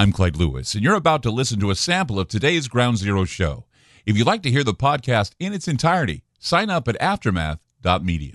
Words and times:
I'm 0.00 0.12
Clyde 0.12 0.36
Lewis, 0.36 0.72
and 0.72 0.82
you're 0.82 0.94
about 0.94 1.22
to 1.24 1.30
listen 1.30 1.60
to 1.60 1.70
a 1.70 1.74
sample 1.74 2.18
of 2.18 2.26
today's 2.26 2.68
Ground 2.68 2.96
Zero 2.96 3.26
show. 3.26 3.66
If 4.06 4.16
you'd 4.16 4.26
like 4.26 4.42
to 4.44 4.50
hear 4.50 4.64
the 4.64 4.72
podcast 4.72 5.32
in 5.38 5.52
its 5.52 5.68
entirety, 5.68 6.22
sign 6.38 6.70
up 6.70 6.88
at 6.88 6.98
aftermath.media. 7.02 8.32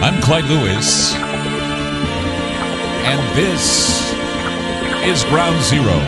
I'm 0.00 0.22
Clyde 0.22 0.44
Lewis, 0.44 1.12
and 3.04 3.36
this 3.36 4.10
is 5.04 5.22
Ground 5.24 5.62
Zero. 5.64 5.98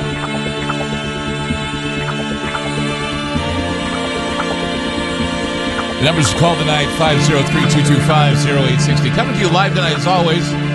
The 5.99 6.03
numbers 6.03 6.33
to 6.33 6.39
call 6.39 6.57
tonight 6.57 6.89
503-225-0860. 6.97 9.15
Coming 9.15 9.35
to 9.35 9.41
you 9.41 9.51
live 9.51 9.75
tonight 9.75 9.99
as 9.99 10.07
always. 10.07 10.72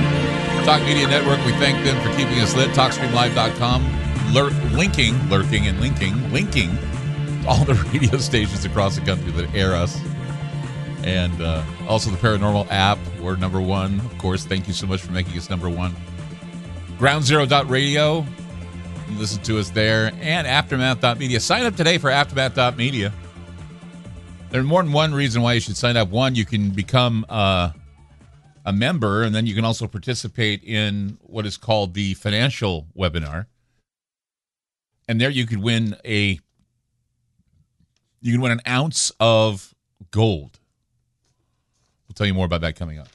Talk 0.67 0.83
Media 0.83 1.07
Network, 1.07 1.37
we 1.45 1.53
thank 1.53 1.81
them 1.85 1.95
for 2.01 2.09
keeping 2.17 2.41
us 2.41 2.53
lit. 2.53 2.69
TalkStreamLive.com. 2.71 4.33
Lur- 4.33 4.49
linking, 4.75 5.17
lurking 5.29 5.65
and 5.65 5.79
linking, 5.79 6.29
linking 6.33 6.77
all 7.47 7.63
the 7.63 7.73
radio 7.93 8.17
stations 8.17 8.65
across 8.65 8.97
the 8.97 9.05
country 9.05 9.31
that 9.31 9.55
air 9.55 9.73
us. 9.73 9.97
And 11.05 11.41
uh, 11.41 11.63
also 11.87 12.11
the 12.11 12.17
Paranormal 12.17 12.67
app. 12.69 12.97
We're 13.21 13.37
number 13.37 13.61
one. 13.61 14.01
Of 14.01 14.17
course, 14.17 14.43
thank 14.43 14.67
you 14.67 14.73
so 14.73 14.85
much 14.85 14.99
for 14.99 15.13
making 15.13 15.37
us 15.37 15.49
number 15.49 15.69
one. 15.69 15.95
GroundZero.radio. 16.97 18.25
Listen 19.11 19.41
to 19.43 19.59
us 19.59 19.69
there. 19.69 20.11
And 20.19 20.45
Aftermath.media. 20.45 21.39
Sign 21.39 21.65
up 21.65 21.77
today 21.77 21.97
for 21.97 22.09
Aftermath.media. 22.09 23.13
There's 24.49 24.65
more 24.65 24.83
than 24.83 24.91
one 24.91 25.13
reason 25.13 25.41
why 25.41 25.53
you 25.53 25.61
should 25.61 25.77
sign 25.77 25.95
up. 25.95 26.09
One, 26.09 26.35
you 26.35 26.43
can 26.43 26.71
become 26.71 27.25
uh, 27.29 27.71
a 28.67 28.73
member, 28.73 29.23
and 29.23 29.33
then 29.33 29.47
you 29.47 29.55
can 29.55 29.63
also 29.63 29.87
participate 29.87 30.61
in 30.61 31.17
what 31.21 31.45
is 31.45 31.55
called 31.55 31.93
the 31.93 32.13
financial 32.15 32.85
webinar. 32.95 33.45
And 35.07 35.21
there 35.21 35.29
you 35.29 35.47
could 35.47 35.63
win 35.63 35.95
a 36.03 36.39
you 38.19 38.33
can 38.33 38.41
win 38.41 38.51
an 38.51 38.59
ounce 38.67 39.09
of 39.21 39.73
gold. 40.11 40.59
We'll 42.07 42.15
tell 42.15 42.27
you 42.27 42.33
more 42.33 42.45
about 42.45 42.59
that 42.59 42.75
coming 42.75 42.99
up. 42.99 43.07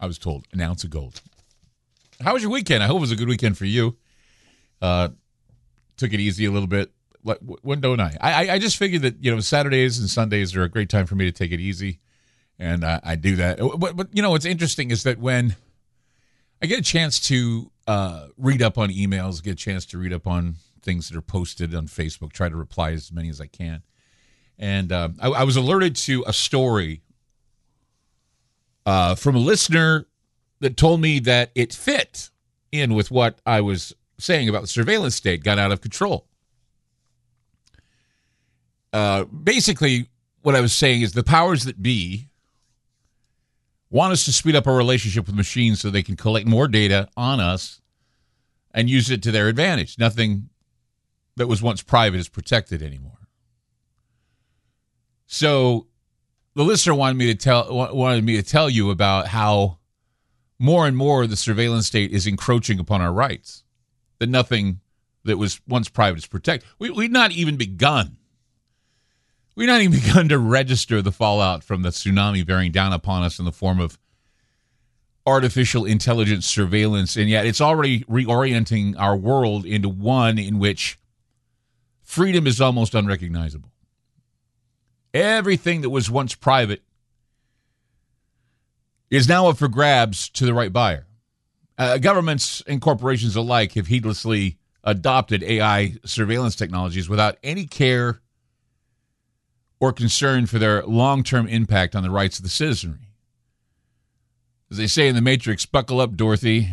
I 0.00 0.06
was 0.06 0.18
told 0.18 0.44
an 0.52 0.60
ounce 0.60 0.82
of 0.82 0.90
gold. 0.90 1.20
How 2.20 2.32
was 2.32 2.42
your 2.42 2.50
weekend? 2.50 2.82
I 2.82 2.88
hope 2.88 2.96
it 2.96 3.00
was 3.00 3.12
a 3.12 3.16
good 3.16 3.28
weekend 3.28 3.56
for 3.56 3.64
you. 3.64 3.96
Uh, 4.82 5.10
took 5.96 6.12
it 6.12 6.18
easy 6.18 6.46
a 6.46 6.50
little 6.50 6.66
bit 6.66 6.90
like 7.22 7.38
when 7.62 7.80
don't 7.80 8.00
I? 8.00 8.16
I 8.20 8.50
I 8.54 8.58
just 8.58 8.76
figured 8.76 9.02
that 9.02 9.22
you 9.22 9.32
know 9.32 9.38
Saturdays 9.38 10.00
and 10.00 10.10
Sundays 10.10 10.56
are 10.56 10.64
a 10.64 10.68
great 10.68 10.88
time 10.88 11.06
for 11.06 11.14
me 11.14 11.26
to 11.26 11.32
take 11.32 11.52
it 11.52 11.60
easy, 11.60 12.00
and 12.58 12.84
I, 12.84 13.00
I 13.04 13.14
do 13.16 13.36
that. 13.36 13.58
But, 13.78 13.96
but 13.96 14.08
you 14.12 14.22
know 14.22 14.30
what's 14.30 14.44
interesting 14.44 14.90
is 14.90 15.04
that 15.04 15.18
when 15.18 15.56
I 16.62 16.66
get 16.66 16.78
a 16.78 16.82
chance 16.82 17.20
to 17.28 17.70
uh, 17.86 18.28
read 18.36 18.62
up 18.62 18.78
on 18.78 18.90
emails, 18.90 19.42
get 19.42 19.52
a 19.52 19.56
chance 19.56 19.86
to 19.86 19.98
read 19.98 20.12
up 20.12 20.26
on 20.26 20.56
things 20.82 21.08
that 21.08 21.16
are 21.16 21.22
posted 21.22 21.74
on 21.74 21.86
Facebook, 21.86 22.32
try 22.32 22.48
to 22.48 22.56
reply 22.56 22.92
as 22.92 23.12
many 23.12 23.28
as 23.28 23.40
I 23.40 23.46
can, 23.46 23.82
and 24.58 24.90
uh, 24.90 25.10
I, 25.20 25.28
I, 25.28 25.44
was 25.44 25.56
alerted 25.56 25.94
to 25.96 26.24
a 26.26 26.32
story 26.32 27.02
uh, 28.84 29.14
from 29.14 29.36
a 29.36 29.38
listener 29.38 30.06
that 30.60 30.76
told 30.76 31.00
me 31.00 31.20
that 31.20 31.50
it 31.54 31.72
fit 31.72 32.30
in 32.72 32.94
with 32.94 33.10
what 33.10 33.40
I 33.46 33.60
was 33.60 33.94
saying 34.18 34.48
about 34.48 34.62
the 34.62 34.68
surveillance 34.68 35.14
state 35.14 35.44
got 35.44 35.58
out 35.58 35.70
of 35.70 35.80
control. 35.80 36.26
Uh, 38.92 39.24
basically, 39.24 40.08
what 40.42 40.56
I 40.56 40.60
was 40.60 40.72
saying 40.72 41.02
is 41.02 41.12
the 41.12 41.22
powers 41.22 41.64
that 41.64 41.82
be 41.82 42.27
want 43.90 44.12
us 44.12 44.24
to 44.26 44.32
speed 44.32 44.54
up 44.54 44.66
our 44.66 44.76
relationship 44.76 45.26
with 45.26 45.34
machines 45.34 45.80
so 45.80 45.90
they 45.90 46.02
can 46.02 46.16
collect 46.16 46.46
more 46.46 46.68
data 46.68 47.08
on 47.16 47.40
us 47.40 47.80
and 48.72 48.90
use 48.90 49.10
it 49.10 49.22
to 49.22 49.30
their 49.30 49.48
advantage. 49.48 49.98
Nothing 49.98 50.50
that 51.36 51.46
was 51.46 51.62
once 51.62 51.82
private 51.82 52.18
is 52.18 52.28
protected 52.28 52.82
anymore. 52.82 53.28
So 55.26 55.86
the 56.54 56.64
listener 56.64 56.94
wanted 56.94 57.16
me 57.16 57.26
to 57.26 57.34
tell 57.34 57.72
wanted 57.94 58.24
me 58.24 58.36
to 58.36 58.42
tell 58.42 58.68
you 58.68 58.90
about 58.90 59.28
how 59.28 59.78
more 60.58 60.86
and 60.86 60.96
more 60.96 61.26
the 61.26 61.36
surveillance 61.36 61.86
state 61.86 62.10
is 62.10 62.26
encroaching 62.26 62.78
upon 62.78 63.00
our 63.00 63.12
rights. 63.12 63.64
That 64.18 64.28
nothing 64.28 64.80
that 65.24 65.38
was 65.38 65.60
once 65.68 65.88
private 65.88 66.18
is 66.18 66.26
protected. 66.26 66.68
We, 66.78 66.90
we've 66.90 67.10
not 67.10 67.30
even 67.32 67.56
begun 67.56 68.17
We've 69.58 69.66
not 69.66 69.80
even 69.80 69.98
begun 70.00 70.28
to 70.28 70.38
register 70.38 71.02
the 71.02 71.10
fallout 71.10 71.64
from 71.64 71.82
the 71.82 71.88
tsunami 71.88 72.46
bearing 72.46 72.70
down 72.70 72.92
upon 72.92 73.24
us 73.24 73.40
in 73.40 73.44
the 73.44 73.50
form 73.50 73.80
of 73.80 73.98
artificial 75.26 75.84
intelligence 75.84 76.46
surveillance, 76.46 77.16
and 77.16 77.28
yet 77.28 77.44
it's 77.44 77.60
already 77.60 78.04
reorienting 78.04 78.94
our 78.96 79.16
world 79.16 79.66
into 79.66 79.88
one 79.88 80.38
in 80.38 80.60
which 80.60 80.96
freedom 82.04 82.46
is 82.46 82.60
almost 82.60 82.94
unrecognizable. 82.94 83.72
Everything 85.12 85.80
that 85.80 85.90
was 85.90 86.08
once 86.08 86.36
private 86.36 86.82
is 89.10 89.28
now 89.28 89.48
up 89.48 89.58
for 89.58 89.66
grabs 89.66 90.28
to 90.28 90.46
the 90.46 90.54
right 90.54 90.72
buyer. 90.72 91.08
Uh, 91.76 91.98
governments 91.98 92.62
and 92.68 92.80
corporations 92.80 93.34
alike 93.34 93.72
have 93.72 93.88
heedlessly 93.88 94.56
adopted 94.84 95.42
AI 95.42 95.94
surveillance 96.04 96.54
technologies 96.54 97.08
without 97.08 97.38
any 97.42 97.66
care 97.66 98.20
or 99.80 99.92
concern 99.92 100.46
for 100.46 100.58
their 100.58 100.82
long 100.84 101.22
term 101.22 101.46
impact 101.46 101.94
on 101.94 102.02
the 102.02 102.10
rights 102.10 102.38
of 102.38 102.42
the 102.42 102.48
citizenry. 102.48 103.08
As 104.70 104.76
they 104.76 104.86
say 104.86 105.08
in 105.08 105.14
The 105.14 105.22
Matrix, 105.22 105.64
buckle 105.64 106.00
up, 106.00 106.14
Dorothy, 106.14 106.68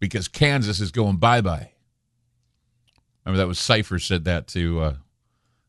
because 0.00 0.26
Kansas 0.28 0.80
is 0.80 0.90
going 0.90 1.16
bye 1.16 1.40
bye. 1.40 1.70
Remember 3.24 3.38
that 3.38 3.48
was 3.48 3.58
Cypher 3.58 3.98
said 3.98 4.24
that 4.24 4.46
to 4.48 4.80
uh, 4.80 4.94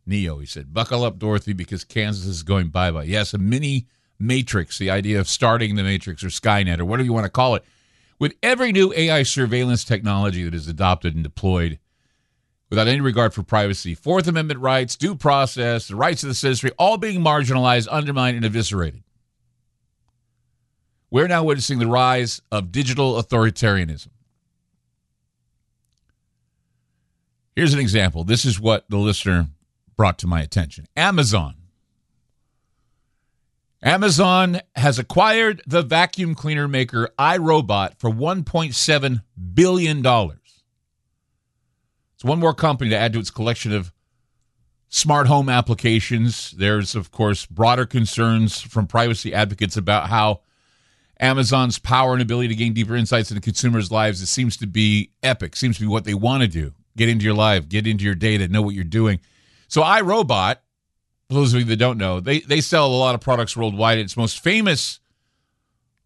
Neo. 0.05 0.39
He 0.39 0.45
said, 0.45 0.73
Buckle 0.73 1.03
up, 1.03 1.19
Dorothy, 1.19 1.53
because 1.53 1.83
Kansas 1.83 2.25
is 2.25 2.43
going 2.43 2.69
bye 2.69 2.91
bye. 2.91 3.03
Yes, 3.03 3.33
a 3.33 3.37
mini 3.37 3.87
matrix, 4.19 4.77
the 4.77 4.89
idea 4.89 5.19
of 5.19 5.27
starting 5.27 5.75
the 5.75 5.83
matrix 5.83 6.23
or 6.23 6.27
Skynet 6.27 6.79
or 6.79 6.85
whatever 6.85 7.05
you 7.05 7.13
want 7.13 7.25
to 7.25 7.29
call 7.29 7.55
it. 7.55 7.63
With 8.17 8.33
every 8.41 8.71
new 8.71 8.93
AI 8.93 9.23
surveillance 9.23 9.83
technology 9.83 10.43
that 10.43 10.53
is 10.53 10.67
adopted 10.67 11.15
and 11.15 11.23
deployed, 11.23 11.79
without 12.75 12.89
any 12.89 12.99
regard 12.99 13.33
for 13.33 13.41
privacy. 13.41 13.95
Fourth 13.95 14.27
Amendment 14.27 14.59
rights, 14.59 14.97
due 14.97 15.15
process, 15.15 15.87
the 15.87 15.95
rights 15.95 16.23
of 16.23 16.29
the 16.29 16.35
citizenry, 16.35 16.73
all 16.77 16.97
being 16.97 17.21
marginalized, 17.21 17.87
undermined, 17.87 18.35
and 18.35 18.45
eviscerated. 18.45 19.01
We're 21.09 21.29
now 21.29 21.45
witnessing 21.45 21.79
the 21.79 21.87
rise 21.87 22.41
of 22.51 22.73
digital 22.73 23.13
authoritarianism. 23.13 24.09
Here's 27.55 27.73
an 27.73 27.79
example. 27.79 28.25
This 28.25 28.43
is 28.43 28.59
what 28.59 28.83
the 28.89 28.97
listener 28.97 29.47
brought 29.95 30.19
to 30.19 30.27
my 30.27 30.41
attention 30.41 30.85
Amazon. 30.97 31.55
Amazon 33.81 34.59
has 34.75 34.99
acquired 34.99 35.61
the 35.65 35.81
vacuum 35.81 36.35
cleaner 36.35 36.67
maker 36.67 37.09
iRobot 37.17 37.97
for 37.99 38.09
$1.7 38.09 39.23
billion 39.53 40.01
one 42.25 42.39
more 42.39 42.53
company 42.53 42.89
to 42.89 42.97
add 42.97 43.13
to 43.13 43.19
its 43.19 43.29
collection 43.29 43.71
of 43.71 43.93
smart 44.89 45.27
home 45.27 45.47
applications. 45.47 46.51
There's, 46.51 46.95
of 46.95 47.11
course, 47.11 47.45
broader 47.45 47.85
concerns 47.85 48.61
from 48.61 48.87
privacy 48.87 49.33
advocates 49.33 49.77
about 49.77 50.09
how 50.09 50.41
Amazon's 51.19 51.79
power 51.79 52.13
and 52.13 52.21
ability 52.21 52.49
to 52.49 52.55
gain 52.55 52.73
deeper 52.73 52.95
insights 52.95 53.31
into 53.31 53.41
consumers' 53.41 53.91
lives, 53.91 54.21
it 54.21 54.27
seems 54.27 54.57
to 54.57 54.67
be 54.67 55.11
epic, 55.23 55.55
seems 55.55 55.77
to 55.77 55.83
be 55.83 55.87
what 55.87 56.03
they 56.03 56.13
want 56.13 56.41
to 56.41 56.47
do. 56.47 56.73
Get 56.97 57.09
into 57.09 57.25
your 57.25 57.35
life, 57.35 57.69
get 57.69 57.87
into 57.87 58.03
your 58.03 58.15
data, 58.15 58.47
know 58.47 58.61
what 58.61 58.75
you're 58.75 58.83
doing. 58.83 59.19
So 59.67 59.81
iRobot, 59.81 60.57
for 61.27 61.33
those 61.33 61.53
of 61.53 61.59
you 61.59 61.65
that 61.67 61.77
don't 61.77 61.97
know, 61.97 62.19
they, 62.19 62.39
they 62.39 62.59
sell 62.59 62.87
a 62.87 62.95
lot 62.95 63.15
of 63.15 63.21
products 63.21 63.55
worldwide. 63.55 63.97
Its 63.97 64.17
most 64.17 64.39
famous 64.39 64.99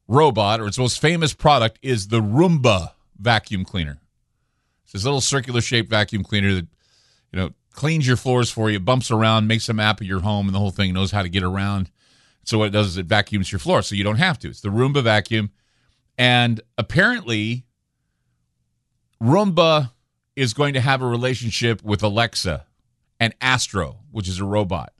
robot 0.07 0.59
or 0.59 0.67
its 0.67 0.77
most 0.77 0.99
famous 0.99 1.33
product 1.33 1.79
is 1.81 2.07
the 2.07 2.21
Roomba 2.21 2.91
vacuum 3.17 3.65
cleaner. 3.65 3.99
It's 4.89 4.93
this 4.93 5.03
little 5.03 5.21
circular 5.21 5.61
shaped 5.61 5.87
vacuum 5.87 6.23
cleaner 6.23 6.55
that, 6.55 6.67
you 7.31 7.39
know, 7.39 7.51
cleans 7.73 8.07
your 8.07 8.17
floors 8.17 8.49
for 8.49 8.71
you, 8.71 8.79
bumps 8.79 9.11
around, 9.11 9.45
makes 9.45 9.69
a 9.69 9.73
map 9.73 10.01
of 10.01 10.07
your 10.07 10.21
home 10.21 10.47
and 10.47 10.55
the 10.55 10.57
whole 10.57 10.71
thing, 10.71 10.95
knows 10.95 11.11
how 11.11 11.21
to 11.21 11.29
get 11.29 11.43
around. 11.43 11.91
So 12.43 12.57
what 12.57 12.69
it 12.69 12.71
does 12.71 12.87
is 12.87 12.97
it 12.97 13.05
vacuums 13.05 13.51
your 13.51 13.59
floor 13.59 13.83
so 13.83 13.93
you 13.93 14.03
don't 14.03 14.15
have 14.15 14.39
to. 14.39 14.47
It's 14.49 14.61
the 14.61 14.69
Roomba 14.69 15.03
vacuum. 15.03 15.51
And 16.17 16.59
apparently 16.75 17.67
Roomba 19.21 19.91
is 20.35 20.55
going 20.55 20.73
to 20.73 20.81
have 20.81 21.03
a 21.03 21.07
relationship 21.07 21.83
with 21.83 22.01
Alexa 22.01 22.65
and 23.19 23.35
Astro, 23.41 23.99
which 24.09 24.27
is 24.27 24.39
a 24.39 24.43
robot. 24.43 24.91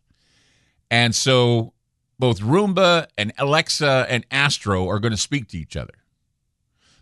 And 0.92 1.15
so 1.15 1.74
both 2.19 2.42
Roomba 2.42 3.07
and 3.18 3.33
Alexa 3.39 4.06
and 4.07 4.24
Astro 4.30 4.88
are 4.88 5.00
going 5.00 5.13
to 5.13 5.18
speak 5.18 5.47
to 5.47 5.57
each 5.57 5.75
other. 5.75 5.95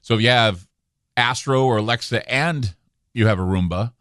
So 0.02 0.14
if 0.14 0.22
you 0.22 0.30
have 0.30 0.70
Astro 1.18 1.66
or 1.66 1.78
Alexa 1.78 2.32
and 2.32 2.76
you 3.18 3.28
have 3.28 3.40
a 3.40 3.44
Roomba, 3.44 3.94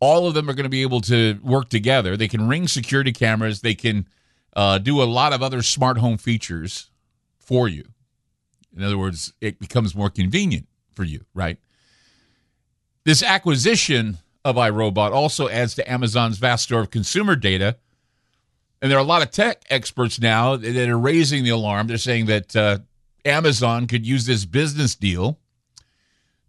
all 0.00 0.26
of 0.26 0.34
them 0.34 0.50
are 0.50 0.54
going 0.54 0.64
to 0.64 0.70
be 0.70 0.82
able 0.82 1.00
to 1.02 1.38
work 1.42 1.68
together. 1.70 2.16
They 2.16 2.28
can 2.28 2.46
ring 2.46 2.68
security 2.68 3.12
cameras. 3.12 3.62
They 3.62 3.74
can 3.74 4.06
uh, 4.54 4.78
do 4.78 5.02
a 5.02 5.04
lot 5.04 5.32
of 5.32 5.42
other 5.42 5.62
smart 5.62 5.98
home 5.98 6.18
features 6.18 6.90
for 7.38 7.68
you. 7.68 7.84
In 8.76 8.82
other 8.82 8.98
words, 8.98 9.32
it 9.40 9.58
becomes 9.58 9.94
more 9.94 10.10
convenient 10.10 10.66
for 10.94 11.04
you, 11.04 11.24
right? 11.32 11.58
This 13.04 13.22
acquisition 13.22 14.18
of 14.44 14.56
iRobot 14.56 15.12
also 15.12 15.48
adds 15.48 15.74
to 15.76 15.90
Amazon's 15.90 16.38
vast 16.38 16.64
store 16.64 16.80
of 16.80 16.90
consumer 16.90 17.36
data. 17.36 17.76
And 18.82 18.90
there 18.90 18.98
are 18.98 19.02
a 19.02 19.06
lot 19.06 19.22
of 19.22 19.30
tech 19.30 19.62
experts 19.70 20.20
now 20.20 20.56
that 20.56 20.88
are 20.88 20.98
raising 20.98 21.44
the 21.44 21.50
alarm. 21.50 21.86
They're 21.86 21.96
saying 21.96 22.26
that 22.26 22.54
uh, 22.54 22.78
Amazon 23.24 23.86
could 23.86 24.06
use 24.06 24.26
this 24.26 24.44
business 24.44 24.94
deal 24.94 25.38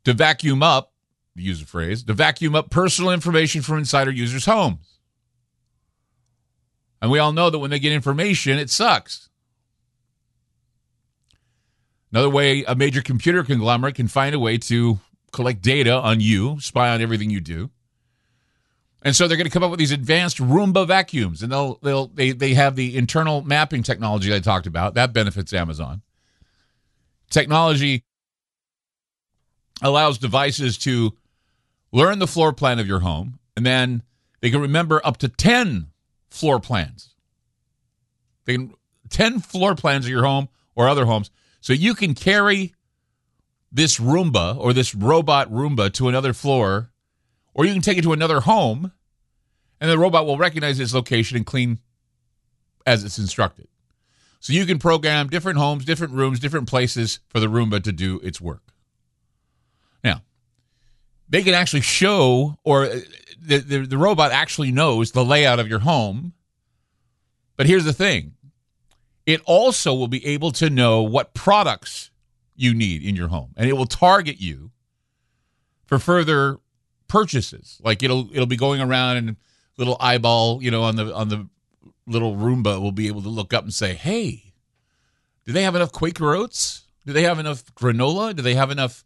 to 0.03 0.13
vacuum 0.13 0.61
up, 0.61 0.91
use 1.35 1.61
a 1.61 1.65
phrase, 1.65 2.03
to 2.03 2.13
vacuum 2.13 2.55
up 2.55 2.69
personal 2.69 3.11
information 3.11 3.61
from 3.61 3.77
insider 3.77 4.11
users' 4.11 4.45
homes. 4.45 4.99
And 7.01 7.11
we 7.11 7.19
all 7.19 7.33
know 7.33 7.49
that 7.49 7.59
when 7.59 7.71
they 7.71 7.79
get 7.79 7.91
information, 7.91 8.57
it 8.57 8.69
sucks. 8.69 9.29
Another 12.11 12.29
way 12.29 12.63
a 12.63 12.75
major 12.75 13.01
computer 13.01 13.43
conglomerate 13.43 13.95
can 13.95 14.07
find 14.07 14.33
a 14.33 14.39
way 14.39 14.57
to 14.57 14.99
collect 15.33 15.61
data 15.61 15.91
on 15.91 16.21
you, 16.21 16.59
spy 16.61 16.89
on 16.89 17.01
everything 17.01 17.29
you 17.29 17.41
do. 17.41 17.69
And 19.01 19.15
so 19.15 19.27
they're 19.27 19.37
going 19.37 19.45
to 19.45 19.51
come 19.51 19.63
up 19.63 19.69
with 19.69 19.79
these 19.79 19.91
advanced 19.91 20.37
Roomba 20.37 20.87
vacuums, 20.87 21.43
and 21.43 21.51
they'll 21.51 21.77
they'll 21.83 22.07
they 22.07 22.31
they 22.31 22.55
have 22.55 22.75
the 22.75 22.97
internal 22.97 23.43
mapping 23.43 23.83
technology 23.83 24.33
I 24.33 24.39
talked 24.39 24.65
about 24.65 24.95
that 24.95 25.13
benefits 25.13 25.53
Amazon. 25.53 26.01
Technology 27.29 28.03
allows 29.81 30.17
devices 30.17 30.77
to 30.79 31.13
learn 31.95 32.19
the 32.19 32.27
floor 32.27 32.51
plan 32.51 32.77
of 32.77 32.87
your 32.87 32.99
home, 32.99 33.39
and 33.55 33.65
then 33.65 34.03
they 34.41 34.49
can 34.51 34.59
remember 34.59 35.01
up 35.05 35.15
to 35.17 35.29
ten 35.29 35.87
floor 36.29 36.59
plans. 36.59 37.15
They 38.43 38.55
can 38.55 38.73
ten 39.09 39.39
floor 39.39 39.75
plans 39.75 40.05
of 40.05 40.11
your 40.11 40.25
home 40.25 40.49
or 40.75 40.89
other 40.89 41.05
homes, 41.05 41.31
so 41.61 41.71
you 41.71 41.95
can 41.95 42.13
carry 42.13 42.75
this 43.71 43.97
Roomba 43.97 44.57
or 44.57 44.73
this 44.73 44.93
robot 44.93 45.49
Roomba 45.49 45.91
to 45.93 46.09
another 46.09 46.33
floor, 46.33 46.91
or 47.53 47.65
you 47.65 47.71
can 47.71 47.81
take 47.81 47.97
it 47.97 48.03
to 48.03 48.13
another 48.13 48.41
home, 48.41 48.91
and 49.79 49.89
the 49.89 49.97
robot 49.97 50.25
will 50.25 50.37
recognize 50.37 50.79
its 50.81 50.93
location 50.93 51.37
and 51.37 51.45
clean 51.45 51.79
as 52.85 53.05
it's 53.05 53.17
instructed. 53.17 53.69
So 54.41 54.51
you 54.51 54.65
can 54.65 54.79
program 54.79 55.29
different 55.29 55.59
homes, 55.59 55.85
different 55.85 56.13
rooms, 56.13 56.39
different 56.39 56.67
places 56.67 57.19
for 57.29 57.39
the 57.39 57.47
Roomba 57.47 57.81
to 57.83 57.93
do 57.93 58.19
its 58.19 58.41
work. 58.41 58.74
They 61.27 61.41
can 61.41 61.53
actually 61.53 61.81
show, 61.81 62.57
or 62.63 62.85
uh, 62.85 62.99
the, 63.41 63.57
the, 63.57 63.79
the 63.79 63.97
robot 63.97 64.31
actually 64.31 64.71
knows 64.71 65.11
the 65.11 65.25
layout 65.25 65.59
of 65.59 65.67
your 65.67 65.79
home. 65.79 66.33
But 67.57 67.65
here's 67.65 67.85
the 67.85 67.93
thing. 67.93 68.33
It 69.25 69.41
also 69.45 69.93
will 69.93 70.07
be 70.07 70.25
able 70.25 70.51
to 70.53 70.69
know 70.69 71.01
what 71.01 71.33
products 71.33 72.11
you 72.55 72.73
need 72.73 73.03
in 73.03 73.15
your 73.15 73.27
home 73.27 73.53
and 73.57 73.69
it 73.69 73.73
will 73.73 73.85
target 73.85 74.39
you 74.39 74.71
for 75.85 75.99
further 75.99 76.57
purchases. 77.07 77.81
Like 77.83 78.01
it'll 78.01 78.29
it'll 78.33 78.45
be 78.45 78.55
going 78.55 78.81
around 78.81 79.17
and 79.17 79.35
little 79.77 79.97
eyeball 79.99 80.63
you 80.63 80.71
know 80.71 80.83
on 80.83 80.95
the 80.95 81.13
on 81.13 81.27
the 81.27 81.47
little 82.07 82.35
roomba 82.35 82.79
will 82.79 82.91
be 82.91 83.07
able 83.07 83.21
to 83.23 83.29
look 83.29 83.53
up 83.53 83.63
and 83.63 83.73
say 83.73 83.93
hey 83.93 84.53
do 85.45 85.51
they 85.51 85.63
have 85.63 85.75
enough 85.75 85.91
quaker 85.91 86.33
oats? 86.33 86.85
Do 87.05 87.13
they 87.13 87.23
have 87.23 87.37
enough 87.37 87.63
granola? 87.75 88.35
Do 88.35 88.41
they 88.41 88.55
have 88.55 88.71
enough 88.71 89.03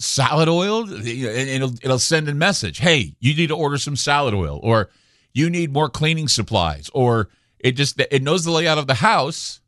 salad 0.00 0.48
oil 0.48 0.82
and 0.84 1.06
it'll, 1.06 1.74
it'll 1.82 1.98
send 1.98 2.28
a 2.28 2.34
message 2.34 2.78
hey 2.78 3.14
you 3.20 3.34
need 3.34 3.48
to 3.48 3.56
order 3.56 3.76
some 3.76 3.94
salad 3.94 4.32
oil 4.32 4.58
or 4.62 4.88
you 5.34 5.50
need 5.50 5.72
more 5.72 5.90
cleaning 5.90 6.26
supplies 6.26 6.90
or 6.94 7.28
it 7.58 7.72
just 7.72 8.00
it 8.00 8.22
knows 8.22 8.44
the 8.44 8.50
layout 8.50 8.78
of 8.78 8.86
the 8.86 8.94
house 8.94 9.60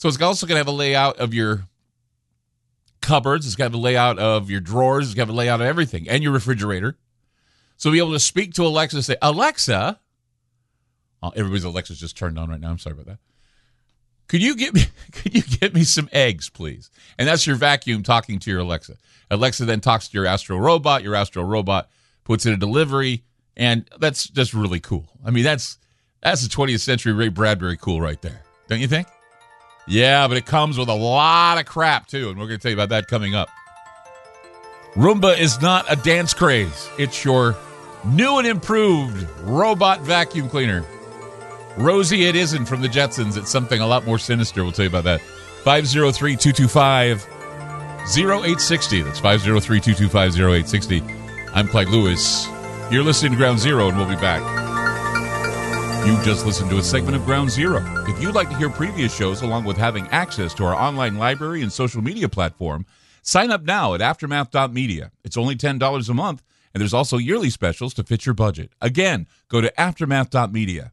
so 0.00 0.08
it's 0.08 0.20
also 0.22 0.46
going 0.46 0.54
to 0.54 0.60
have 0.60 0.66
a 0.66 0.70
layout 0.70 1.18
of 1.18 1.34
your 1.34 1.68
cupboards. 3.02 3.46
It's 3.46 3.54
got 3.54 3.74
a 3.74 3.78
layout 3.78 4.18
of 4.18 4.50
your 4.50 4.60
drawers. 4.60 5.06
It's 5.06 5.14
got 5.14 5.28
a 5.28 5.32
layout 5.32 5.60
of 5.60 5.66
everything 5.66 6.08
and 6.08 6.22
your 6.22 6.32
refrigerator. 6.32 6.96
So 7.76 7.90
be 7.90 7.98
able 7.98 8.12
to 8.12 8.20
speak 8.20 8.54
to 8.54 8.62
Alexa 8.62 8.96
and 8.96 9.04
say, 9.04 9.16
Alexa, 9.20 10.00
oh, 11.22 11.32
everybody's 11.36 11.64
Alexa's 11.64 12.00
just 12.00 12.16
turned 12.16 12.38
on 12.38 12.48
right 12.48 12.60
now. 12.60 12.70
I'm 12.70 12.78
sorry 12.78 12.94
about 12.94 13.06
that. 13.06 13.18
Could 14.30 14.42
you 14.42 14.54
get 14.54 14.74
me 14.74 14.82
could 15.12 15.34
you 15.34 15.42
get 15.42 15.74
me 15.74 15.82
some 15.82 16.08
eggs, 16.12 16.48
please? 16.48 16.88
And 17.18 17.26
that's 17.26 17.48
your 17.48 17.56
vacuum 17.56 18.04
talking 18.04 18.38
to 18.38 18.50
your 18.50 18.60
Alexa. 18.60 18.96
Alexa 19.28 19.64
then 19.64 19.80
talks 19.80 20.06
to 20.06 20.14
your 20.16 20.24
Astro 20.24 20.56
robot. 20.56 21.02
Your 21.02 21.16
Astro 21.16 21.42
robot 21.42 21.88
puts 22.22 22.46
in 22.46 22.52
a 22.52 22.56
delivery, 22.56 23.24
and 23.56 23.88
that's 23.98 24.28
just 24.28 24.54
really 24.54 24.78
cool. 24.78 25.08
I 25.24 25.32
mean, 25.32 25.42
that's 25.42 25.78
that's 26.22 26.42
the 26.42 26.48
20th 26.48 26.78
century 26.78 27.12
Ray 27.12 27.28
Bradbury 27.28 27.76
cool 27.76 28.00
right 28.00 28.22
there, 28.22 28.44
don't 28.68 28.78
you 28.78 28.86
think? 28.86 29.08
Yeah, 29.88 30.28
but 30.28 30.36
it 30.36 30.46
comes 30.46 30.78
with 30.78 30.88
a 30.88 30.94
lot 30.94 31.58
of 31.58 31.66
crap 31.66 32.06
too, 32.06 32.28
and 32.28 32.38
we're 32.38 32.46
going 32.46 32.60
to 32.60 32.62
tell 32.62 32.70
you 32.70 32.76
about 32.76 32.90
that 32.90 33.08
coming 33.08 33.34
up. 33.34 33.48
Roomba 34.94 35.36
is 35.36 35.60
not 35.60 35.86
a 35.88 35.96
dance 35.96 36.34
craze. 36.34 36.88
It's 36.98 37.24
your 37.24 37.56
new 38.04 38.38
and 38.38 38.46
improved 38.46 39.28
robot 39.40 40.02
vacuum 40.02 40.48
cleaner. 40.48 40.84
Rosie, 41.76 42.24
it 42.24 42.36
isn't 42.36 42.66
from 42.66 42.82
the 42.82 42.88
Jetsons. 42.88 43.36
It's 43.36 43.50
something 43.50 43.80
a 43.80 43.86
lot 43.86 44.04
more 44.04 44.18
sinister. 44.18 44.62
We'll 44.62 44.72
tell 44.72 44.84
you 44.84 44.90
about 44.90 45.04
that. 45.04 45.20
503 45.64 46.36
225 46.36 47.26
0860. 48.16 49.02
That's 49.02 49.20
503 49.20 49.80
225 49.80 50.40
0860. 50.40 51.02
I'm 51.54 51.68
Clyde 51.68 51.88
Lewis. 51.88 52.46
You're 52.90 53.04
listening 53.04 53.32
to 53.32 53.38
Ground 53.38 53.58
Zero, 53.58 53.88
and 53.88 53.96
we'll 53.96 54.08
be 54.08 54.16
back. 54.16 54.42
You 56.06 56.16
just 56.24 56.44
listened 56.46 56.70
to 56.70 56.78
a 56.78 56.82
segment 56.82 57.14
of 57.16 57.24
Ground 57.24 57.50
Zero. 57.50 57.84
If 58.08 58.20
you'd 58.20 58.34
like 58.34 58.48
to 58.50 58.56
hear 58.56 58.70
previous 58.70 59.14
shows 59.14 59.42
along 59.42 59.64
with 59.64 59.76
having 59.76 60.08
access 60.08 60.54
to 60.54 60.64
our 60.64 60.74
online 60.74 61.18
library 61.18 61.62
and 61.62 61.72
social 61.72 62.02
media 62.02 62.28
platform, 62.28 62.84
sign 63.22 63.50
up 63.50 63.62
now 63.62 63.94
at 63.94 64.00
aftermath.media. 64.00 65.12
It's 65.24 65.36
only 65.36 65.54
$10 65.56 66.08
a 66.08 66.14
month, 66.14 66.42
and 66.74 66.80
there's 66.80 66.94
also 66.94 67.16
yearly 67.18 67.50
specials 67.50 67.94
to 67.94 68.02
fit 68.02 68.26
your 68.26 68.34
budget. 68.34 68.72
Again, 68.80 69.28
go 69.48 69.60
to 69.60 69.72
aftermath.media. 69.78 70.92